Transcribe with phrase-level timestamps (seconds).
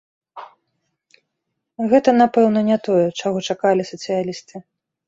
[1.91, 4.55] Гэта, напэўна, не тое, чаго чакалі сацыялісты.